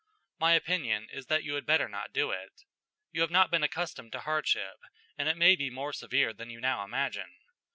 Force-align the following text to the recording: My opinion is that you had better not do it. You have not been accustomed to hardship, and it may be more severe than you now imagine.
My 0.39 0.53
opinion 0.53 1.07
is 1.11 1.27
that 1.27 1.43
you 1.43 1.53
had 1.53 1.67
better 1.67 1.87
not 1.87 2.11
do 2.11 2.31
it. 2.31 2.63
You 3.11 3.21
have 3.21 3.29
not 3.29 3.51
been 3.51 3.61
accustomed 3.61 4.11
to 4.13 4.21
hardship, 4.21 4.79
and 5.15 5.29
it 5.29 5.37
may 5.37 5.55
be 5.55 5.69
more 5.69 5.93
severe 5.93 6.33
than 6.33 6.49
you 6.49 6.59
now 6.59 6.83
imagine. 6.83 7.29